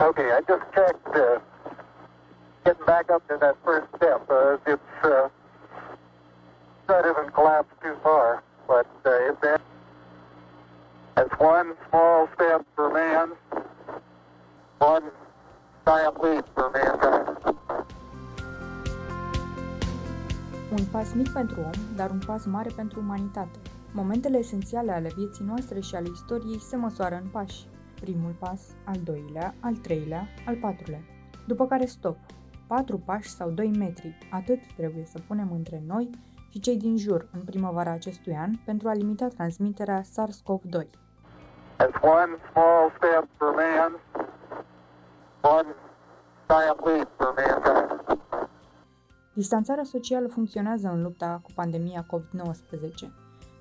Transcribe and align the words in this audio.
Okay, 0.00 0.30
I 0.32 0.40
just 0.48 0.64
checked. 0.74 1.14
Uh, 1.14 1.40
getting 2.64 2.86
back 2.86 3.10
up 3.10 3.26
to 3.28 3.36
that 3.38 3.56
first 3.62 3.86
step, 3.96 4.22
uh, 4.30 4.56
it's 4.66 5.04
uh, 5.04 5.28
not 6.88 7.04
even 7.04 7.30
collapsed 7.34 7.76
too 7.82 7.94
far, 8.02 8.42
but 8.66 8.86
uh, 9.04 9.10
it's 9.28 9.40
that. 9.42 9.60
That's 11.16 11.38
one 11.38 11.74
small 11.90 12.28
step 12.34 12.64
for 12.74 12.90
man, 12.90 13.32
one 14.78 15.10
giant 15.84 16.22
leap 16.22 16.46
for 16.54 16.70
mankind. 16.70 17.36
Un 20.70 20.84
pas 20.92 21.12
mic 21.14 21.32
pentru 21.32 21.60
om, 21.60 21.96
dar 21.96 22.10
un 22.10 22.20
pas 22.26 22.44
mare 22.44 22.70
pentru 22.76 23.00
umanitate. 23.00 23.58
Momentele 23.92 24.38
esențiale 24.38 24.92
ale 24.92 25.10
vieții 25.16 25.44
noastre 25.44 25.80
și 25.80 25.94
ale 25.94 26.08
istoriei 26.12 26.60
se 26.60 26.76
măsoară 26.76 27.14
în 27.14 27.28
pași. 27.32 27.66
Primul 28.00 28.34
pas, 28.38 28.60
al 28.84 28.96
doilea, 29.04 29.54
al 29.60 29.74
treilea, 29.74 30.26
al 30.46 30.56
patrulea. 30.56 31.00
După 31.46 31.66
care 31.66 31.84
stop. 31.84 32.16
Patru 32.66 32.98
pași 32.98 33.28
sau 33.28 33.50
doi 33.50 33.70
metri, 33.78 34.18
atât 34.30 34.58
trebuie 34.76 35.04
să 35.04 35.18
punem 35.26 35.52
între 35.52 35.82
noi 35.86 36.10
și 36.48 36.60
cei 36.60 36.76
din 36.76 36.96
jur 36.96 37.28
în 37.32 37.40
primăvara 37.40 37.90
acestui 37.90 38.34
an 38.34 38.50
pentru 38.64 38.88
a 38.88 38.92
limita 38.92 39.28
transmiterea 39.28 40.02
SARS-CoV-2. 40.02 40.86
That's 41.78 42.00
one 42.02 42.32
small 42.50 42.92
step 42.96 43.28
for 43.36 43.54
man, 43.54 43.92
one 45.42 45.74
giant 46.48 46.80
leap 46.84 47.08
for 47.16 47.34
mankind. 47.36 48.18
Distanțarea 49.32 49.84
socială 49.84 50.28
funcționează 50.28 50.88
în 50.88 51.02
lupta 51.02 51.40
cu 51.42 51.50
pandemia 51.54 52.06
COVID-19. 52.06 53.08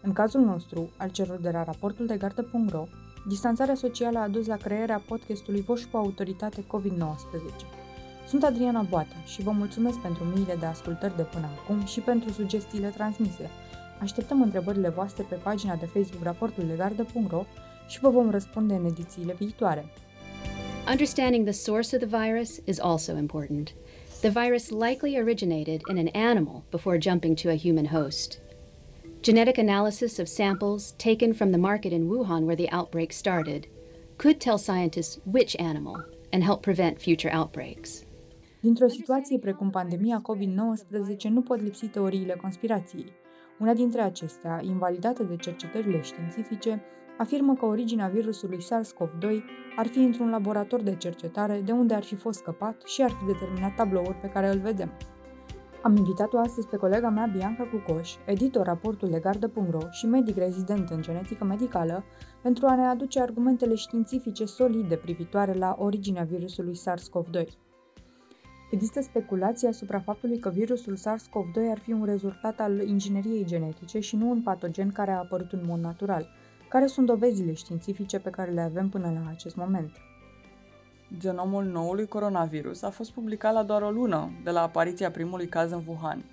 În 0.01 0.13
cazul 0.13 0.41
nostru, 0.41 0.89
al 0.97 1.09
celor 1.09 1.39
de 1.39 1.51
la 1.51 1.63
raportul 1.63 2.05
de 2.05 2.17
gardă.ro, 2.17 2.85
distanțarea 3.27 3.75
socială 3.75 4.19
a 4.19 4.27
dus 4.27 4.47
la 4.47 4.57
crearea 4.57 5.03
podcastului 5.07 5.61
Voș 5.61 5.83
cu 5.83 5.97
autoritate 5.97 6.63
COVID-19. 6.63 7.79
Sunt 8.27 8.43
Adriana 8.43 8.81
Boată 8.81 9.15
și 9.25 9.41
vă 9.41 9.51
mulțumesc 9.51 9.97
pentru 9.97 10.23
miile 10.23 10.55
de 10.59 10.65
ascultări 10.65 11.15
de 11.15 11.23
până 11.23 11.49
acum 11.57 11.85
și 11.85 11.99
pentru 11.99 12.31
sugestiile 12.31 12.87
transmise. 12.87 13.49
Așteptăm 14.01 14.41
întrebările 14.41 14.89
voastre 14.89 15.25
pe 15.29 15.35
pagina 15.35 15.75
de 15.75 15.85
Facebook 15.85 16.23
raportul 16.23 16.63
de 16.67 16.73
gardă.ro 16.75 17.45
și 17.87 17.99
vă 17.99 18.09
vom 18.09 18.29
răspunde 18.29 18.73
în 18.73 18.85
edițiile 18.85 19.33
viitoare. 19.33 19.85
Understanding 20.89 21.43
the 21.43 21.53
source 21.53 21.95
of 21.95 22.01
the 22.01 22.17
virus 22.17 22.59
is 22.65 22.79
also 22.79 23.17
important. 23.17 23.73
The 24.21 24.29
virus 24.29 24.69
likely 24.69 25.17
originated 25.17 25.81
in 25.89 25.97
an 25.97 26.09
animal 26.29 26.63
before 26.69 26.97
jumping 26.97 27.39
to 27.39 27.49
a 27.49 27.57
human 27.57 27.85
host. 27.85 28.39
Genetic 29.21 29.57
analysis 29.57 30.17
of 30.17 30.29
samples 30.29 30.93
taken 30.93 31.33
from 31.33 31.51
the 31.51 31.57
market 31.57 31.91
in 31.91 32.07
Wuhan 32.07 32.45
where 32.45 32.55
the 32.55 32.69
outbreak 32.71 33.11
started 33.11 33.67
could 34.17 34.39
tell 34.39 34.57
scientists 34.57 35.19
which 35.25 35.57
animal 35.59 35.97
and 36.31 36.41
help 36.41 36.61
prevent 36.61 37.01
future 37.01 37.29
outbreaks. 37.33 38.05
Dintr-o 38.61 38.87
situație 38.87 39.37
precum 39.37 39.69
pandemia 39.69 40.21
COVID-19 40.21 41.29
nu 41.29 41.41
pot 41.41 41.61
lipsi 41.61 41.87
teoriile 41.87 42.37
conspirației. 42.41 43.11
Una 43.59 43.73
dintre 43.73 44.01
acestea, 44.01 44.61
invalidată 44.63 45.23
de 45.23 45.35
cercetările 45.35 46.01
științifice, 46.01 46.81
afirmă 47.17 47.55
că 47.55 47.65
originea 47.65 48.07
virusului 48.07 48.63
SARS-CoV-2 48.63 49.27
ar 49.75 49.87
fi 49.87 49.99
într-un 49.99 50.29
laborator 50.29 50.81
de 50.81 50.95
cercetare 50.95 51.61
de 51.65 51.71
unde 51.71 51.93
ar 51.93 52.03
fi 52.03 52.15
fost 52.15 52.39
scăpat 52.39 52.81
și 52.85 53.01
ar 53.01 53.09
fi 53.09 53.25
determinat 53.25 53.75
tabloul 53.75 54.17
pe 54.21 54.27
care 54.27 54.47
îl 54.47 54.59
vedem. 54.59 54.91
Am 55.81 55.95
invitat-o 55.95 56.39
astăzi 56.39 56.67
pe 56.67 56.77
colega 56.77 57.09
mea 57.09 57.25
Bianca 57.25 57.63
Cucoș, 57.63 58.15
editor 58.25 58.65
raportul 58.65 59.09
de 59.09 59.19
gardă.ro 59.19 59.79
și 59.91 60.05
medic 60.05 60.37
rezident 60.37 60.89
în 60.89 61.01
genetică 61.01 61.43
medicală, 61.43 62.03
pentru 62.41 62.65
a 62.65 62.75
ne 62.75 62.85
aduce 62.85 63.21
argumentele 63.21 63.75
științifice 63.75 64.45
solide 64.45 64.95
privitoare 64.95 65.53
la 65.53 65.75
originea 65.79 66.23
virusului 66.23 66.77
SARS-CoV-2. 66.77 67.47
Există 68.71 69.01
speculații 69.01 69.67
asupra 69.67 69.99
faptului 69.99 70.39
că 70.39 70.49
virusul 70.49 70.95
SARS-CoV-2 70.97 71.71
ar 71.71 71.79
fi 71.79 71.91
un 71.91 72.05
rezultat 72.05 72.59
al 72.59 72.79
ingineriei 72.79 73.45
genetice 73.45 73.99
și 73.99 74.15
nu 74.15 74.29
un 74.29 74.41
patogen 74.41 74.91
care 74.91 75.11
a 75.11 75.17
apărut 75.17 75.51
în 75.51 75.61
mod 75.65 75.79
natural. 75.79 76.29
Care 76.69 76.85
sunt 76.85 77.05
dovezile 77.05 77.53
științifice 77.53 78.19
pe 78.19 78.29
care 78.29 78.51
le 78.51 78.61
avem 78.61 78.89
până 78.89 79.11
la 79.11 79.29
acest 79.29 79.55
moment? 79.55 79.91
Genomul 81.17 81.63
noului 81.63 82.07
coronavirus 82.07 82.81
a 82.81 82.89
fost 82.89 83.11
publicat 83.11 83.53
la 83.53 83.63
doar 83.63 83.81
o 83.81 83.91
lună 83.91 84.31
de 84.43 84.51
la 84.51 84.61
apariția 84.61 85.11
primului 85.11 85.47
caz 85.47 85.71
în 85.71 85.83
Wuhan, 85.87 86.25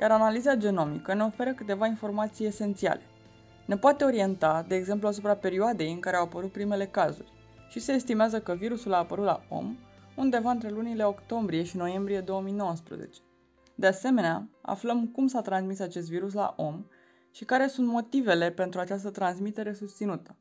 iar 0.00 0.10
analiza 0.10 0.54
genomică 0.54 1.14
ne 1.14 1.22
oferă 1.22 1.52
câteva 1.52 1.86
informații 1.86 2.46
esențiale. 2.46 3.00
Ne 3.66 3.76
poate 3.76 4.04
orienta, 4.04 4.64
de 4.68 4.74
exemplu, 4.74 5.08
asupra 5.08 5.34
perioadei 5.34 5.92
în 5.92 6.00
care 6.00 6.16
au 6.16 6.24
apărut 6.24 6.52
primele 6.52 6.86
cazuri 6.86 7.32
și 7.68 7.80
se 7.80 7.92
estimează 7.92 8.40
că 8.40 8.54
virusul 8.54 8.92
a 8.92 8.96
apărut 8.96 9.24
la 9.24 9.42
om 9.48 9.76
undeva 10.16 10.50
între 10.50 10.68
lunile 10.68 11.04
octombrie 11.04 11.62
și 11.62 11.76
noiembrie 11.76 12.20
2019. 12.20 13.20
De 13.74 13.86
asemenea, 13.86 14.48
aflăm 14.62 15.06
cum 15.06 15.26
s-a 15.26 15.40
transmis 15.40 15.80
acest 15.80 16.08
virus 16.08 16.32
la 16.32 16.54
om 16.56 16.84
și 17.30 17.44
care 17.44 17.66
sunt 17.66 17.86
motivele 17.86 18.50
pentru 18.50 18.80
această 18.80 19.10
transmitere 19.10 19.72
susținută. 19.72 20.36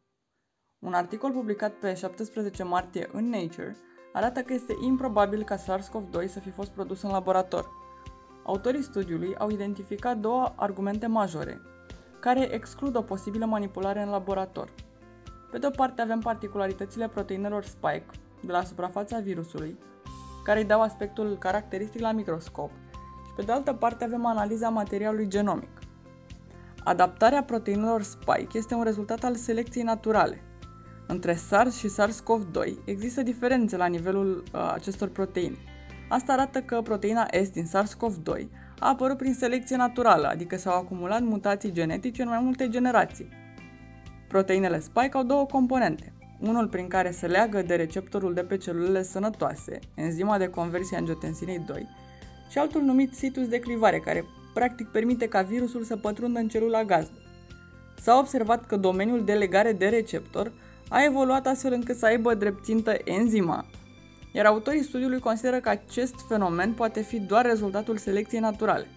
Un 0.80 0.94
articol 0.94 1.32
publicat 1.32 1.72
pe 1.72 1.94
17 1.94 2.64
martie 2.64 3.10
în 3.12 3.30
Nature 3.30 3.76
arată 4.14 4.40
că 4.40 4.54
este 4.54 4.76
improbabil 4.82 5.44
ca 5.44 5.56
SARS-CoV-2 5.56 6.28
să 6.28 6.40
fi 6.40 6.50
fost 6.50 6.72
produs 6.72 7.02
în 7.02 7.10
laborator. 7.10 7.70
Autorii 8.44 8.82
studiului 8.82 9.36
au 9.38 9.50
identificat 9.50 10.18
două 10.18 10.54
argumente 10.56 11.08
majore, 11.08 11.62
care 12.20 12.54
exclud 12.54 12.96
o 12.96 13.02
posibilă 13.02 13.46
manipulare 13.46 14.02
în 14.02 14.10
laborator. 14.10 14.70
Pe 15.52 15.58
de 15.58 15.68
o 15.68 15.70
parte 15.70 16.02
avem 16.02 16.20
particularitățile 16.20 17.08
proteinelor 17.08 17.64
spike 17.64 18.06
de 18.42 18.52
la 18.52 18.64
suprafața 18.64 19.20
virusului, 19.20 19.78
care 20.44 20.60
îi 20.60 20.66
dau 20.66 20.82
aspectul 20.82 21.38
caracteristic 21.38 22.02
la 22.02 22.12
microscop, 22.12 22.72
și 23.26 23.34
pe 23.36 23.42
de 23.42 23.52
altă 23.52 23.74
parte 23.74 24.04
avem 24.04 24.26
analiza 24.26 24.70
materialului 24.70 25.28
genomic. 25.28 25.80
Adaptarea 26.84 27.44
proteinelor 27.44 28.02
spike 28.02 28.58
este 28.58 28.74
un 28.74 28.84
rezultat 28.84 29.24
al 29.24 29.36
selecției 29.36 29.84
naturale. 29.84 30.44
Între 31.12 31.36
SARS 31.36 31.78
și 31.78 31.88
SARS-CoV-2 31.88 32.74
există 32.86 33.22
diferențe 33.22 33.78
la 33.78 33.86
nivelul 33.86 34.44
uh, 34.54 34.72
acestor 34.74 35.08
proteine. 35.08 35.56
Asta 36.10 36.34
arată 36.34 36.62
că 36.62 36.82
proteina 36.82 37.28
S 37.44 37.50
din 37.50 37.66
SARS-CoV-2 37.66 38.44
a 38.80 38.88
apărut 38.88 39.18
prin 39.18 39.34
selecție 39.34 39.76
naturală, 39.76 40.28
adică 40.28 40.58
s-au 40.58 40.74
acumulat 40.74 41.22
mutații 41.22 41.72
genetice 41.72 42.22
în 42.22 42.28
mai 42.28 42.40
multe 42.42 42.70
generații. 42.70 43.30
Proteinele 44.28 44.80
spike 44.80 45.12
au 45.14 45.24
două 45.24 45.46
componente, 45.46 46.14
unul 46.40 46.68
prin 46.68 46.88
care 46.88 47.12
se 47.12 47.28
leagă 47.28 47.62
de 47.62 47.76
receptorul 47.76 48.34
de 48.34 48.44
pe 48.44 48.58
celulele 48.58 49.04
sănătoase, 49.04 49.80
enzima 49.96 50.38
de 50.38 50.48
conversie 50.48 50.98
angiotensinei 50.98 51.60
2, 51.60 51.88
și 52.50 52.58
altul 52.58 52.82
numit 52.82 53.14
situs 53.14 53.48
de 53.48 53.60
clivare, 53.60 54.00
care 54.00 54.26
practic 54.54 54.88
permite 54.88 55.28
ca 55.28 55.42
virusul 55.42 55.84
să 55.84 55.98
pătrundă 55.98 56.40
în 56.40 56.48
celula 56.48 56.84
gazdă. 56.84 57.18
S-a 58.02 58.18
observat 58.18 58.66
că 58.66 58.78
domeniul 58.78 59.24
de 59.24 59.34
legare 59.34 59.74
de 59.74 59.88
receptor 59.88 60.52
a 60.90 61.04
evoluat 61.04 61.48
astfel 61.48 61.74
încât 61.74 61.98
să 61.98 62.06
aibă 62.06 62.34
drept 62.34 62.64
țintă 62.64 62.98
enzima, 63.04 63.66
iar 64.32 64.46
autorii 64.46 64.84
studiului 64.84 65.20
consideră 65.20 65.60
că 65.60 65.70
acest 65.70 66.16
fenomen 66.28 66.74
poate 66.74 67.02
fi 67.02 67.20
doar 67.20 67.46
rezultatul 67.46 67.98
selecției 67.98 68.42
naturale. 68.42 68.88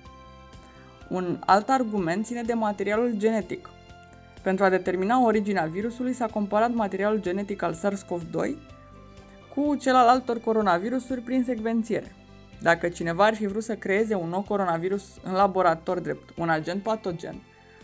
Un 1.09 1.39
alt 1.47 1.69
argument 1.69 2.25
ține 2.25 2.43
de 2.43 2.53
materialul 2.53 3.13
genetic. 3.17 3.69
Pentru 4.43 4.65
a 4.65 4.69
determina 4.69 5.25
originea 5.25 5.65
virusului 5.65 6.13
s-a 6.13 6.27
comparat 6.27 6.75
materialul 6.75 7.21
genetic 7.21 7.63
al 7.63 7.75
SARS-CoV-2 7.75 8.57
cu 9.55 9.75
cel 9.75 9.95
al 9.95 10.09
altor 10.09 10.41
coronavirusuri 10.41 11.21
prin 11.21 11.45
secvențiere. 11.45 12.15
Dacă 12.61 12.89
cineva 12.89 13.25
ar 13.25 13.35
fi 13.35 13.47
vrut 13.47 13.63
să 13.63 13.75
creeze 13.75 14.15
un 14.15 14.29
nou 14.29 14.41
coronavirus 14.41 15.05
în 15.23 15.33
laborator 15.33 15.99
drept 15.99 16.31
un 16.37 16.49
agent 16.49 16.83
patogen, 16.83 17.43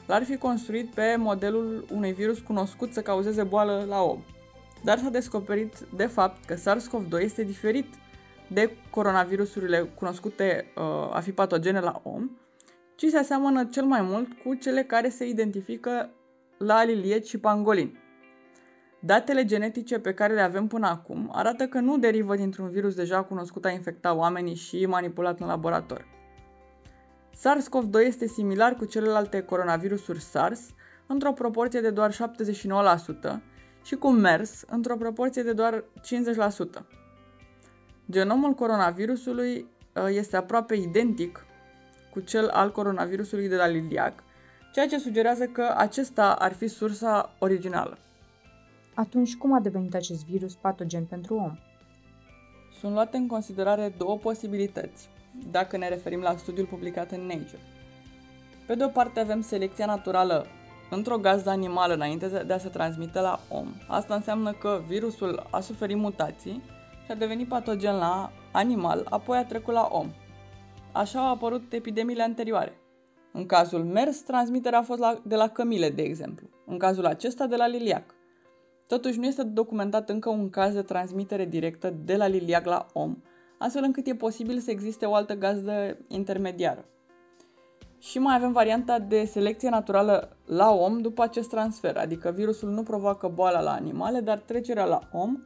l-ar 0.08 0.24
fi 0.24 0.36
construit 0.36 0.94
pe 0.94 1.16
modelul 1.19 1.84
unui 1.93 2.12
virus 2.12 2.38
cunoscut 2.38 2.93
să 2.93 3.02
cauzeze 3.02 3.43
boală 3.43 3.84
la 3.88 4.02
om. 4.02 4.22
Dar 4.84 4.99
s-a 4.99 5.08
descoperit 5.08 5.78
de 5.96 6.06
fapt 6.06 6.44
că 6.44 6.55
SARS-CoV-2 6.55 7.20
este 7.20 7.43
diferit 7.44 7.87
de 8.46 8.76
coronavirusurile 8.90 9.78
cunoscute 9.94 10.72
uh, 10.76 11.16
a 11.16 11.20
fi 11.20 11.32
patogene 11.32 11.81
la 11.81 12.00
om, 12.02 12.31
ci 12.94 13.06
se 13.06 13.19
aseamănă 13.19 13.64
cel 13.64 13.84
mai 13.84 14.02
mult 14.02 14.28
cu 14.44 14.55
cele 14.55 14.82
care 14.82 15.08
se 15.08 15.28
identifică 15.28 16.11
la 16.58 16.84
liliet 16.84 17.26
și 17.26 17.38
pangolin. 17.38 17.99
Datele 19.00 19.44
genetice 19.44 19.99
pe 19.99 20.14
care 20.14 20.34
le 20.34 20.40
avem 20.40 20.66
până 20.66 20.87
acum 20.87 21.31
arată 21.32 21.66
că 21.66 21.81
nu 21.81 21.99
derivă 21.99 22.37
dintr-un 22.37 22.69
virus 22.69 22.94
deja 22.94 23.22
cunoscut 23.22 23.64
a 23.64 23.70
infecta 23.70 24.14
oamenii 24.14 24.54
și 24.54 24.87
manipulat 24.87 25.40
în 25.40 25.46
laborator. 25.46 26.18
SARS-CoV-2 27.38 28.06
este 28.06 28.26
similar 28.26 28.75
cu 28.75 28.85
celelalte 28.85 29.43
coronavirusuri 29.43 30.20
SARS 30.20 30.61
într-o 31.06 31.32
proporție 31.32 31.81
de 31.81 31.90
doar 31.90 32.12
79% 32.12 32.17
și 33.85 33.94
cu 33.94 34.11
MERS 34.11 34.64
într-o 34.69 34.96
proporție 34.96 35.43
de 35.43 35.52
doar 35.52 35.85
50%. 36.81 36.82
Genomul 38.11 38.52
coronavirusului 38.52 39.67
uh, 39.94 40.05
este 40.08 40.37
aproape 40.37 40.75
identic 40.75 41.46
cu 42.11 42.20
cel 42.20 42.49
al 42.49 42.73
coronavirusului 42.73 43.49
de 43.49 43.56
la 43.56 43.67
Liliac, 43.67 44.23
ceea 44.73 44.87
ce 44.87 44.99
sugerează 44.99 45.46
că 45.46 45.75
acesta 45.76 46.32
ar 46.32 46.52
fi 46.52 46.67
sursa 46.67 47.35
originală. 47.38 47.99
Atunci, 48.94 49.37
cum 49.37 49.55
a 49.55 49.61
devenit 49.61 49.94
acest 49.94 50.25
virus 50.25 50.55
patogen 50.55 51.05
pentru 51.05 51.35
om? 51.35 51.58
sunt 52.79 52.93
luate 52.93 53.17
în 53.17 53.26
considerare 53.26 53.94
două 53.96 54.17
posibilități, 54.17 55.08
dacă 55.50 55.76
ne 55.76 55.88
referim 55.88 56.20
la 56.20 56.37
studiul 56.37 56.67
publicat 56.67 57.11
în 57.11 57.20
Nature. 57.20 57.61
Pe 58.67 58.75
de 58.75 58.85
o 58.85 58.88
parte 58.88 59.20
avem 59.20 59.40
selecția 59.40 59.87
naturală 59.87 60.46
într-o 60.90 61.19
gazdă 61.19 61.50
animală 61.50 61.94
înainte 61.94 62.43
de 62.46 62.52
a 62.52 62.58
se 62.58 62.69
transmite 62.69 63.20
la 63.20 63.40
om. 63.49 63.75
Asta 63.88 64.14
înseamnă 64.14 64.52
că 64.52 64.81
virusul 64.87 65.46
a 65.50 65.61
suferit 65.61 65.96
mutații 65.96 66.62
și 67.05 67.11
a 67.11 67.14
devenit 67.14 67.49
patogen 67.49 67.96
la 67.96 68.32
animal, 68.52 69.06
apoi 69.11 69.38
a 69.38 69.44
trecut 69.44 69.75
la 69.75 69.88
om. 69.90 70.11
Așa 70.93 71.20
au 71.20 71.32
apărut 71.32 71.73
epidemiile 71.73 72.23
anterioare. 72.23 72.73
În 73.32 73.46
cazul 73.46 73.85
MERS, 73.85 74.20
transmiterea 74.20 74.79
a 74.79 74.82
fost 74.82 75.00
la, 75.00 75.20
de 75.25 75.37
la 75.37 75.49
cămile, 75.49 75.90
de 75.90 76.02
exemplu. 76.02 76.49
În 76.67 76.79
cazul 76.79 77.06
acesta, 77.06 77.46
de 77.46 77.56
la 77.56 77.67
liliac. 77.67 78.14
Totuși, 78.87 79.19
nu 79.19 79.26
este 79.26 79.43
documentat 79.43 80.08
încă 80.08 80.29
un 80.29 80.50
caz 80.50 80.75
de 80.75 80.82
transmitere 80.82 81.44
directă 81.44 81.94
de 82.05 82.17
la 82.17 82.26
liliac 82.26 82.64
la 82.64 82.87
om, 82.93 83.17
astfel 83.58 83.82
încât 83.82 84.06
e 84.06 84.14
posibil 84.14 84.58
să 84.58 84.70
existe 84.70 85.06
o 85.06 85.14
altă 85.14 85.34
gazdă 85.34 85.96
intermediară. 86.08 86.84
Și 87.99 88.19
mai 88.19 88.37
avem 88.37 88.52
varianta 88.52 88.99
de 88.99 89.25
selecție 89.25 89.69
naturală 89.69 90.37
la 90.44 90.70
om 90.70 91.00
după 91.00 91.22
acest 91.22 91.49
transfer, 91.49 91.96
adică 91.96 92.31
virusul 92.31 92.70
nu 92.70 92.82
provoacă 92.82 93.28
boala 93.28 93.60
la 93.60 93.72
animale, 93.72 94.20
dar 94.20 94.38
trecerea 94.38 94.84
la 94.84 95.00
om 95.12 95.37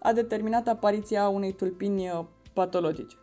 a 0.00 0.12
determinat 0.12 0.68
apariția 0.68 1.28
unei 1.28 1.52
tulpini 1.52 2.08
uh, 2.08 2.24
patologice. 2.52 3.16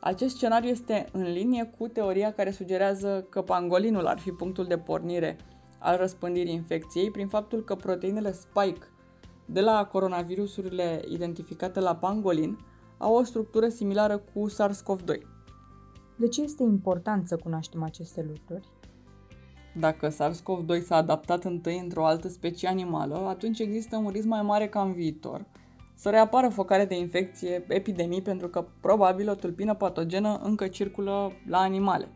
Acest 0.00 0.34
scenariu 0.34 0.68
este 0.68 1.06
în 1.12 1.22
linie 1.22 1.72
cu 1.78 1.88
teoria 1.88 2.32
care 2.32 2.50
sugerează 2.50 3.26
că 3.30 3.42
pangolinul 3.42 4.06
ar 4.06 4.18
fi 4.18 4.30
punctul 4.30 4.64
de 4.64 4.78
pornire 4.78 5.36
al 5.78 5.96
răspândirii 5.96 6.52
infecției 6.52 7.10
prin 7.10 7.28
faptul 7.28 7.64
că 7.64 7.74
proteinele 7.74 8.32
spike 8.32 8.86
de 9.46 9.60
la 9.60 9.84
coronavirusurile 9.84 11.02
identificate 11.08 11.80
la 11.80 11.96
pangolin 11.96 12.58
au 12.98 13.14
o 13.14 13.22
structură 13.22 13.68
similară 13.68 14.22
cu 14.34 14.48
SARS-CoV-2. 14.50 15.20
De 16.16 16.28
ce 16.28 16.42
este 16.42 16.62
important 16.62 17.28
să 17.28 17.36
cunoaștem 17.36 17.82
aceste 17.82 18.26
lucruri? 18.28 18.68
Dacă 19.74 20.08
SARS-CoV-2 20.08 20.84
s-a 20.84 20.96
adaptat 20.96 21.44
întâi 21.44 21.78
într-o 21.78 22.06
altă 22.06 22.28
specie 22.28 22.68
animală, 22.68 23.16
atunci 23.16 23.58
există 23.58 23.96
un 23.96 24.08
risc 24.08 24.26
mai 24.26 24.42
mare 24.42 24.68
ca 24.68 24.82
în 24.82 24.92
viitor 24.92 25.46
să 25.98 26.10
reapară 26.10 26.48
focare 26.48 26.84
de 26.84 26.98
infecție, 26.98 27.64
epidemii, 27.68 28.22
pentru 28.22 28.48
că 28.48 28.66
probabil 28.80 29.28
o 29.28 29.34
tulpină 29.34 29.74
patogenă 29.74 30.40
încă 30.42 30.68
circulă 30.68 31.32
la 31.46 31.58
animale. 31.58 32.08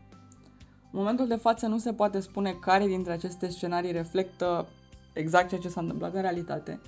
În 0.91 0.99
momentul 0.99 1.27
de 1.27 1.35
față 1.35 1.67
nu 1.67 1.77
se 1.77 1.93
poate 1.93 2.19
spune 2.19 2.51
care 2.51 2.85
dintre 2.85 3.11
aceste 3.11 3.49
scenarii 3.49 3.91
reflectă 3.91 4.67
exact 5.13 5.47
ceea 5.47 5.61
ce 5.61 5.69
s-a 5.69 5.81
întâmplat 5.81 6.13
în 6.13 6.21
realitate, 6.21 6.79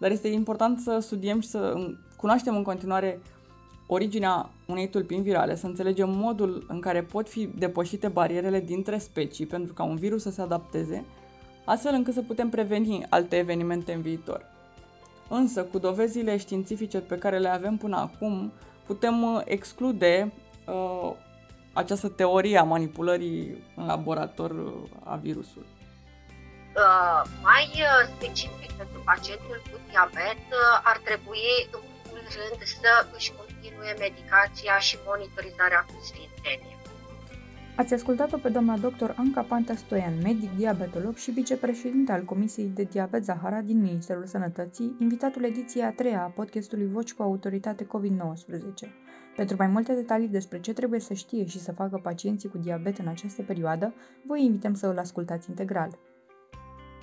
dar 0.00 0.10
este 0.10 0.28
important 0.28 0.78
să 0.78 0.98
studiem 1.00 1.40
și 1.40 1.48
să 1.48 1.74
cunoaștem 2.16 2.56
în 2.56 2.62
continuare 2.62 3.20
originea 3.86 4.50
unei 4.66 4.88
tulpini 4.88 5.22
virale, 5.22 5.56
să 5.56 5.66
înțelegem 5.66 6.10
modul 6.10 6.64
în 6.68 6.80
care 6.80 7.02
pot 7.02 7.28
fi 7.28 7.46
depășite 7.46 8.08
barierele 8.08 8.60
dintre 8.60 8.98
specii 8.98 9.46
pentru 9.46 9.72
ca 9.72 9.82
un 9.82 9.96
virus 9.96 10.22
să 10.22 10.30
se 10.30 10.40
adapteze, 10.40 11.04
astfel 11.64 11.94
încât 11.94 12.14
să 12.14 12.22
putem 12.22 12.48
preveni 12.48 13.06
alte 13.08 13.36
evenimente 13.36 13.92
în 13.92 14.00
viitor. 14.00 14.44
Însă, 15.28 15.62
cu 15.62 15.78
dovezile 15.78 16.36
științifice 16.36 16.98
pe 16.98 17.18
care 17.18 17.38
le 17.38 17.48
avem 17.48 17.76
până 17.76 17.96
acum, 17.96 18.52
putem 18.86 19.22
uh, 19.22 19.40
exclude 19.44 20.32
uh, 20.66 21.12
această 21.72 22.08
teorie 22.08 22.58
a 22.58 22.62
manipulării 22.62 23.62
în 23.76 23.86
laborator 23.86 24.50
uh, 24.50 24.72
a 25.04 25.16
virusului. 25.16 25.66
Uh, 26.76 27.20
mai 27.42 27.66
uh, 27.88 28.00
specific 28.14 28.70
pentru 28.80 28.98
pacientul 29.10 29.58
cu 29.70 29.76
diabet, 29.88 30.42
uh, 30.54 30.90
ar 30.90 30.98
trebui 31.08 31.48
în 31.76 31.82
primul 32.02 32.26
rând 32.38 32.58
să 32.82 32.92
își 33.16 33.32
continue 33.38 33.92
medicația 34.06 34.78
și 34.86 34.96
monitorizarea 35.10 35.82
cu 35.88 35.96
sfințenie. 36.08 36.76
Ați 37.76 37.94
ascultat-o 37.94 38.36
pe 38.36 38.48
doamna 38.48 38.76
dr. 38.76 39.10
Anca 39.16 39.42
Panta 39.42 39.74
Stoian, 39.74 40.14
medic 40.22 40.56
diabetolog 40.56 41.16
și 41.16 41.30
vicepreședinte 41.30 42.12
al 42.12 42.24
Comisiei 42.24 42.72
de 42.74 42.82
Diabet 42.82 43.24
Zahara 43.24 43.60
din 43.60 43.80
Ministerul 43.80 44.26
Sănătății, 44.26 44.96
invitatul 44.98 45.44
ediției 45.44 45.84
a 45.84 45.92
treia 45.92 46.22
a 46.22 46.32
podcastului 46.34 46.88
Voci 46.92 47.12
cu 47.12 47.22
Autoritate 47.22 47.84
COVID-19. 47.86 48.88
Pentru 49.36 49.56
mai 49.58 49.66
multe 49.66 49.92
detalii 49.94 50.28
despre 50.28 50.60
ce 50.60 50.72
trebuie 50.72 51.00
să 51.00 51.14
știe 51.14 51.46
și 51.46 51.60
să 51.60 51.72
facă 51.72 52.00
pacienții 52.02 52.48
cu 52.48 52.58
diabet 52.58 52.98
în 52.98 53.08
această 53.08 53.42
perioadă, 53.42 53.94
vă 54.26 54.36
invităm 54.36 54.74
să 54.74 54.86
îl 54.86 54.98
ascultați 54.98 55.48
integral. 55.48 55.98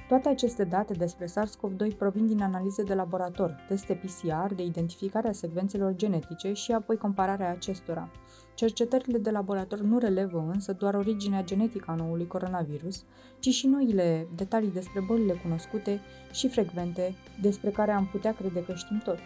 Toate 0.08 0.30
aceste 0.30 0.64
date 0.64 0.94
despre 0.94 1.26
SARS-CoV-2 1.26 1.98
provin 1.98 2.28
din 2.28 2.42
analize 2.42 2.84
de 2.84 2.94
laborator, 2.94 3.66
teste 3.68 3.94
PCR 3.94 4.54
de 4.54 4.64
identificare 4.64 5.28
a 5.28 5.32
secvențelor 5.32 5.96
genetice 5.96 6.54
și 6.54 6.72
apoi 6.72 6.98
compararea 6.98 7.50
acestora. 7.50 8.10
Cercetările 8.56 9.18
de 9.18 9.30
laborator 9.30 9.80
nu 9.80 9.98
relevă 9.98 10.50
însă 10.54 10.74
doar 10.74 10.94
originea 10.94 11.44
genetică 11.44 11.92
a 11.92 11.96
noului 11.96 12.28
coronavirus, 12.28 13.04
ci 13.40 13.48
și 13.48 13.68
noile 13.68 14.28
detalii 14.36 14.72
despre 14.72 15.02
bolile 15.02 15.34
cunoscute 15.34 16.00
și 16.32 16.50
frecvente 16.50 17.16
despre 17.42 17.70
care 17.70 17.92
am 17.92 18.08
putea 18.12 18.34
crede 18.34 18.64
că 18.64 18.74
știm 18.74 19.02
tot. 19.04 19.20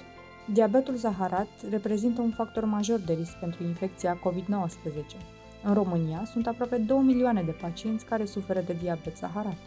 Diabetul 0.54 0.96
zaharat 0.96 1.50
reprezintă 1.70 2.22
un 2.22 2.32
factor 2.32 2.66
major 2.66 3.00
de 3.00 3.14
risc 3.14 3.40
pentru 3.40 3.64
infecția 3.64 4.20
COVID-19. 4.20 4.92
În 5.64 5.74
România 5.74 6.24
sunt 6.26 6.48
aproape 6.48 6.78
2 6.78 6.98
milioane 6.98 7.44
de 7.44 7.56
pacienți 7.62 8.06
care 8.06 8.26
suferă 8.26 8.62
de 8.62 8.74
diabet 8.82 9.18
zaharat. 9.18 9.58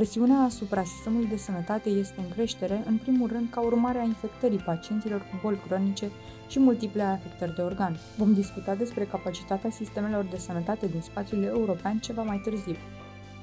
Presiunea 0.00 0.40
asupra 0.40 0.84
sistemului 0.84 1.26
de 1.26 1.36
sănătate 1.36 1.88
este 1.88 2.20
în 2.20 2.28
creștere, 2.28 2.82
în 2.86 2.96
primul 2.96 3.28
rând 3.28 3.50
ca 3.50 3.60
urmare 3.60 3.98
a 3.98 4.02
infectării 4.02 4.58
pacienților 4.58 5.20
cu 5.20 5.38
boli 5.42 5.60
cronice 5.66 6.10
și 6.48 6.58
multiple 6.58 7.02
afectări 7.02 7.54
de 7.54 7.62
organ. 7.62 7.96
Vom 8.16 8.32
discuta 8.32 8.74
despre 8.74 9.04
capacitatea 9.04 9.70
sistemelor 9.70 10.24
de 10.24 10.36
sănătate 10.36 10.86
din 10.86 11.00
spațiul 11.00 11.42
european 11.42 11.98
ceva 11.98 12.22
mai 12.22 12.40
târziu. 12.44 12.74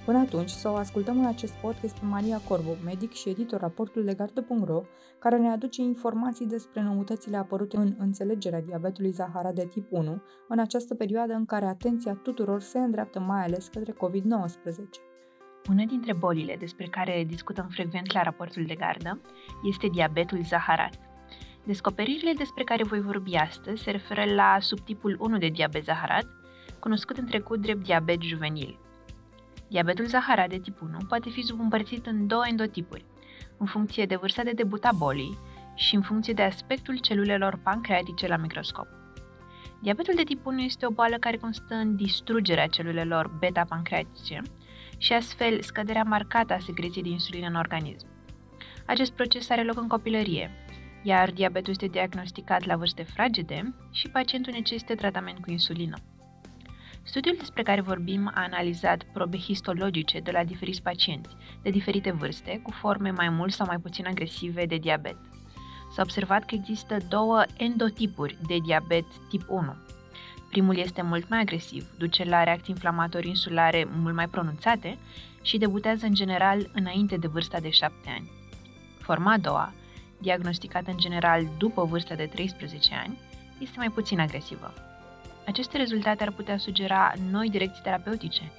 Până 0.05 0.17
atunci, 0.17 0.49
să 0.49 0.69
o 0.69 0.75
ascultăm 0.75 1.19
în 1.19 1.25
acest 1.25 1.53
podcast 1.53 1.97
pe 1.97 2.05
Maria 2.05 2.41
Corbu, 2.47 2.77
medic 2.85 3.13
și 3.13 3.29
editor 3.29 3.59
raportul 3.59 4.03
legardă.ro, 4.03 4.81
care 5.19 5.37
ne 5.37 5.49
aduce 5.49 5.81
informații 5.81 6.45
despre 6.45 6.81
noutățile 6.81 7.37
apărute 7.37 7.77
în 7.77 7.95
înțelegerea 7.97 8.61
diabetului 8.61 9.11
Zahara 9.11 9.51
de 9.51 9.65
tip 9.65 9.91
1 9.91 10.21
în 10.47 10.59
această 10.59 10.95
perioadă 10.95 11.33
în 11.33 11.45
care 11.45 11.65
atenția 11.65 12.19
tuturor 12.23 12.61
se 12.61 12.79
îndreaptă 12.79 13.19
mai 13.19 13.43
ales 13.43 13.67
către 13.67 13.93
COVID-19. 13.93 15.15
Una 15.69 15.83
dintre 15.83 16.13
bolile 16.13 16.55
despre 16.55 16.85
care 16.85 17.23
discutăm 17.23 17.67
frecvent 17.67 18.13
la 18.13 18.21
raportul 18.21 18.65
de 18.65 18.75
gardă 18.75 19.21
este 19.63 19.87
diabetul 19.87 20.43
zaharat. 20.43 20.93
Descoperirile 21.63 22.33
despre 22.33 22.63
care 22.63 22.83
voi 22.83 23.01
vorbi 23.01 23.35
astăzi 23.35 23.83
se 23.83 23.91
referă 23.91 24.33
la 24.33 24.57
subtipul 24.59 25.17
1 25.19 25.37
de 25.37 25.47
diabet 25.47 25.83
zaharat, 25.83 26.25
cunoscut 26.79 27.17
în 27.17 27.25
trecut 27.25 27.61
drept 27.61 27.83
diabet 27.83 28.21
juvenil. 28.21 28.79
Diabetul 29.67 30.05
zaharat 30.05 30.49
de 30.49 30.59
tip 30.59 30.81
1 30.81 30.97
poate 31.07 31.29
fi 31.29 31.41
subîmpărțit 31.41 32.05
în 32.05 32.27
două 32.27 32.43
endotipuri, 32.47 33.05
în 33.57 33.65
funcție 33.65 34.05
de 34.05 34.15
vârsta 34.15 34.43
de 34.43 34.51
debut 34.51 34.83
a 34.83 34.91
bolii 34.97 35.37
și 35.75 35.95
în 35.95 36.01
funcție 36.01 36.33
de 36.33 36.41
aspectul 36.41 36.97
celulelor 36.97 37.59
pancreatice 37.63 38.27
la 38.27 38.37
microscop. 38.37 38.87
Diabetul 39.81 40.13
de 40.15 40.23
tip 40.23 40.45
1 40.45 40.59
este 40.59 40.85
o 40.85 40.89
boală 40.89 41.15
care 41.15 41.37
constă 41.37 41.75
în 41.75 41.95
distrugerea 41.95 42.67
celulelor 42.67 43.31
beta-pancreatice, 43.39 44.41
și 44.97 45.13
astfel 45.13 45.61
scăderea 45.61 46.03
marcată 46.03 46.53
a 46.53 46.59
secreției 46.59 47.03
de 47.03 47.09
insulină 47.09 47.47
în 47.47 47.55
organism. 47.55 48.07
Acest 48.85 49.11
proces 49.11 49.49
are 49.49 49.63
loc 49.63 49.77
în 49.77 49.87
copilărie, 49.87 50.51
iar 51.03 51.31
diabetul 51.31 51.71
este 51.71 51.87
diagnosticat 51.87 52.65
la 52.65 52.75
vârste 52.75 53.03
fragede 53.03 53.75
și 53.91 54.09
pacientul 54.09 54.53
necesită 54.53 54.95
tratament 54.95 55.39
cu 55.39 55.51
insulină. 55.51 55.95
Studiul 57.03 57.35
despre 57.37 57.63
care 57.63 57.81
vorbim 57.81 58.31
a 58.33 58.41
analizat 58.41 59.03
probe 59.13 59.37
histologice 59.37 60.19
de 60.19 60.31
la 60.31 60.43
diferiți 60.43 60.81
pacienți 60.81 61.35
de 61.61 61.69
diferite 61.69 62.11
vârste, 62.11 62.59
cu 62.63 62.71
forme 62.71 63.09
mai 63.09 63.29
mult 63.29 63.53
sau 63.53 63.65
mai 63.65 63.77
puțin 63.77 64.05
agresive 64.05 64.65
de 64.65 64.75
diabet. 64.75 65.17
S-a 65.93 66.01
observat 66.01 66.45
că 66.45 66.55
există 66.55 66.97
două 67.09 67.43
endotipuri 67.57 68.37
de 68.47 68.57
diabet 68.65 69.05
tip 69.29 69.45
1, 69.49 69.75
Primul 70.57 70.77
este 70.77 71.01
mult 71.01 71.29
mai 71.29 71.39
agresiv, 71.39 71.87
duce 71.97 72.23
la 72.23 72.43
reacții 72.43 72.73
inflamatorii 72.73 73.29
insulare 73.29 73.87
mult 74.01 74.15
mai 74.15 74.27
pronunțate 74.27 74.97
și 75.41 75.57
debutează 75.57 76.05
în 76.05 76.13
general 76.13 76.69
înainte 76.73 77.17
de 77.17 77.27
vârsta 77.27 77.59
de 77.59 77.69
7 77.69 77.95
ani. 78.09 78.31
Forma 78.99 79.31
a 79.33 79.37
doua, 79.37 79.73
diagnosticată 80.17 80.91
în 80.91 80.97
general 80.97 81.47
după 81.57 81.85
vârsta 81.85 82.15
de 82.15 82.25
13 82.25 82.95
ani, 83.03 83.19
este 83.59 83.73
mai 83.77 83.89
puțin 83.89 84.19
agresivă. 84.19 84.73
Aceste 85.47 85.77
rezultate 85.77 86.23
ar 86.23 86.31
putea 86.31 86.57
sugera 86.57 87.13
noi 87.31 87.49
direcții 87.49 87.83
terapeutice, 87.83 88.51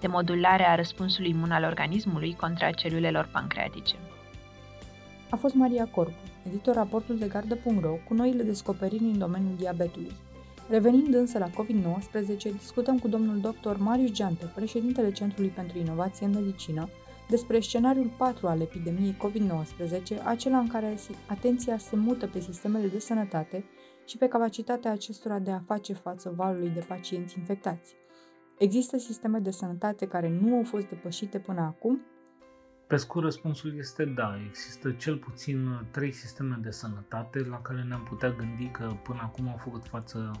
de 0.00 0.06
modulare 0.06 0.64
a 0.68 0.74
răspunsului 0.74 1.30
imun 1.30 1.50
al 1.50 1.64
organismului 1.64 2.34
contra 2.34 2.70
celulelor 2.70 3.28
pancreatice. 3.32 3.94
A 5.30 5.36
fost 5.36 5.54
Maria 5.54 5.88
Corbu, 5.90 6.16
editor 6.46 6.74
raportul 6.74 7.18
de 7.18 7.26
gardă.ro 7.26 7.94
cu 8.08 8.14
noile 8.14 8.42
descoperiri 8.42 9.02
în 9.02 9.18
domeniul 9.18 9.56
diabetului. 9.56 10.12
Revenind 10.70 11.14
însă 11.14 11.38
la 11.38 11.50
COVID-19, 11.50 12.42
discutăm 12.58 12.98
cu 12.98 13.08
domnul 13.08 13.40
dr. 13.40 13.76
Marius 13.76 14.10
Geantă, 14.10 14.52
președintele 14.54 15.12
Centrului 15.12 15.50
pentru 15.50 15.78
Inovație 15.78 16.26
în 16.26 16.32
Medicină, 16.32 16.88
despre 17.28 17.60
scenariul 17.60 18.10
4 18.18 18.46
al 18.46 18.60
epidemiei 18.60 19.16
COVID-19, 19.16 20.24
acela 20.24 20.58
în 20.58 20.68
care 20.68 20.96
atenția 21.28 21.78
se 21.78 21.96
mută 21.96 22.26
pe 22.26 22.40
sistemele 22.40 22.86
de 22.86 22.98
sănătate 22.98 23.64
și 24.06 24.16
pe 24.16 24.28
capacitatea 24.28 24.92
acestora 24.92 25.38
de 25.38 25.50
a 25.50 25.60
face 25.66 25.92
față 25.92 26.32
valului 26.36 26.68
de 26.68 26.84
pacienți 26.88 27.38
infectați. 27.38 27.94
Există 28.58 28.98
sisteme 28.98 29.38
de 29.38 29.50
sănătate 29.50 30.06
care 30.06 30.38
nu 30.40 30.56
au 30.56 30.62
fost 30.64 30.88
depășite 30.88 31.38
până 31.38 31.60
acum? 31.60 32.00
Pe 32.86 32.96
scurt, 32.96 33.24
răspunsul 33.24 33.78
este 33.78 34.04
da. 34.04 34.40
Există 34.48 34.90
cel 34.90 35.16
puțin 35.16 35.86
trei 35.90 36.12
sisteme 36.12 36.58
de 36.62 36.70
sănătate 36.70 37.38
la 37.38 37.60
care 37.60 37.82
ne-am 37.82 38.02
putea 38.08 38.30
gândi 38.30 38.66
că 38.66 38.92
până 39.02 39.20
acum 39.22 39.48
au 39.48 39.56
făcut 39.56 39.84
față 39.84 40.32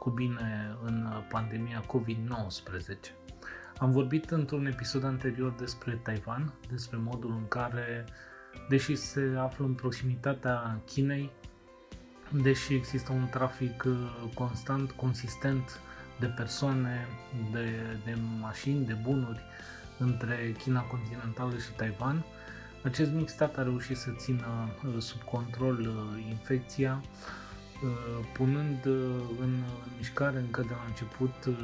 cu 0.00 0.10
bine 0.10 0.76
în 0.84 1.08
pandemia 1.28 1.84
COVID-19. 1.84 2.96
Am 3.78 3.90
vorbit 3.90 4.30
într-un 4.30 4.66
episod 4.66 5.04
anterior 5.04 5.54
despre 5.58 6.00
Taiwan, 6.02 6.52
despre 6.70 6.96
modul 6.96 7.30
în 7.30 7.48
care, 7.48 8.04
deși 8.68 8.94
se 8.94 9.34
află 9.38 9.64
în 9.64 9.74
proximitatea 9.74 10.80
Chinei, 10.86 11.30
deși 12.42 12.74
există 12.74 13.12
un 13.12 13.28
trafic 13.30 13.84
uh, 13.86 14.30
constant, 14.34 14.90
consistent 14.90 15.80
de 16.18 16.26
persoane, 16.26 17.06
de, 17.52 17.70
de 18.04 18.18
mașini, 18.40 18.86
de 18.86 18.96
bunuri 19.02 19.40
între 19.98 20.54
China 20.58 20.80
continentală 20.80 21.56
și 21.58 21.72
Taiwan, 21.76 22.24
acest 22.82 23.12
mic 23.12 23.28
stat 23.28 23.58
a 23.58 23.62
reușit 23.62 23.96
să 23.96 24.10
țină 24.16 24.68
uh, 24.86 25.02
sub 25.02 25.22
control 25.22 25.78
uh, 25.80 26.24
infecția, 26.28 27.00
punând 28.32 28.84
în 29.40 29.62
mișcare 29.96 30.38
încă 30.38 30.60
de 30.60 30.70
la 30.70 30.84
început 30.86 31.56